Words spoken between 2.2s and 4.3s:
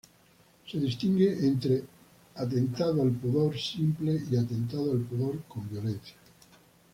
atentado al pudor simple